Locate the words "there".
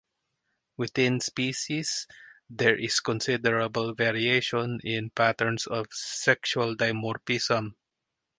2.49-2.75